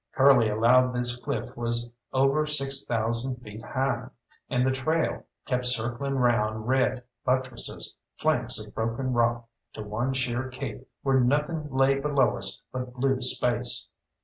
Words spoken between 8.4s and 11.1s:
of broken rock, to one sheer cape